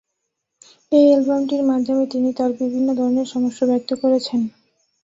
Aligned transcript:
এই 0.91 1.05
অ্যালবামটির 1.07 1.63
মাধ্যমে 1.63 2.03
তিনি 2.13 2.29
তার 2.33 2.51
বিভিন্ন 2.61 2.87
ধরনের 2.99 3.27
সমস্যা 3.33 3.65
ব্যক্ত 3.71 3.91
করেছেন। 4.01 4.41